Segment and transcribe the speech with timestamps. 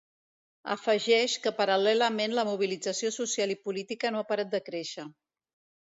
[0.75, 5.11] Afegeix que paral·lelament la mobilització social i política no ha parat de créixer.